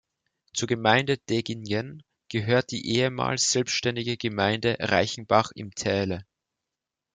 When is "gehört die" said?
2.27-2.89